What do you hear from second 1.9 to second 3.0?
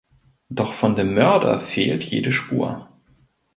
jede Spur.